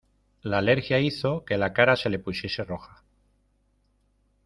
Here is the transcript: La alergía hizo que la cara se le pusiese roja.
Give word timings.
La 0.41 0.57
alergía 0.57 0.99
hizo 0.99 1.45
que 1.45 1.59
la 1.59 1.73
cara 1.73 1.95
se 1.95 2.09
le 2.09 2.17
pusiese 2.17 2.63
roja. 2.63 3.03